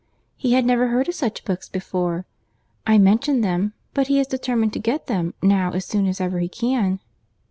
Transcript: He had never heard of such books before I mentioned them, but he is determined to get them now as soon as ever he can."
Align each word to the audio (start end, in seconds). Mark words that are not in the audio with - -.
He 0.35 0.53
had 0.53 0.65
never 0.65 0.87
heard 0.87 1.07
of 1.09 1.13
such 1.13 1.45
books 1.45 1.69
before 1.69 2.25
I 2.87 2.97
mentioned 2.97 3.43
them, 3.43 3.73
but 3.93 4.07
he 4.07 4.19
is 4.19 4.25
determined 4.25 4.73
to 4.73 4.79
get 4.79 5.05
them 5.05 5.35
now 5.43 5.73
as 5.73 5.85
soon 5.85 6.07
as 6.07 6.19
ever 6.19 6.39
he 6.39 6.49
can." 6.49 6.99